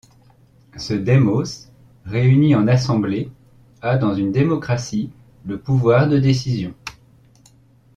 Ce 0.79 0.95
dèmos, 0.95 1.69
réuni 2.05 2.55
en 2.55 2.67
assemblée, 2.67 3.29
a 3.83 3.99
dans 3.99 4.15
une 4.15 4.31
démocratie 4.31 5.11
le 5.45 5.59
pouvoir 5.59 6.09
de 6.09 6.17
décision. 6.17 6.73